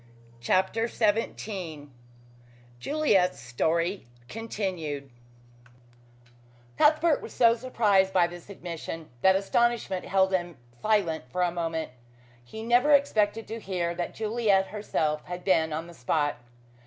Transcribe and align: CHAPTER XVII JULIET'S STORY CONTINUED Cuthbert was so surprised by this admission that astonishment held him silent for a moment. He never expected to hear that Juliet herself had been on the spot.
CHAPTER 0.39 0.87
XVII 0.87 1.89
JULIET'S 2.79 3.39
STORY 3.39 4.07
CONTINUED 4.29 5.11
Cuthbert 6.75 7.21
was 7.21 7.33
so 7.33 7.53
surprised 7.53 8.11
by 8.11 8.25
this 8.25 8.49
admission 8.49 9.11
that 9.21 9.35
astonishment 9.35 10.05
held 10.05 10.33
him 10.33 10.57
silent 10.81 11.25
for 11.29 11.43
a 11.43 11.51
moment. 11.51 11.91
He 12.43 12.63
never 12.63 12.93
expected 12.93 13.47
to 13.49 13.59
hear 13.59 13.93
that 13.93 14.15
Juliet 14.15 14.69
herself 14.69 15.23
had 15.25 15.43
been 15.43 15.71
on 15.71 15.85
the 15.85 15.93
spot. 15.93 16.37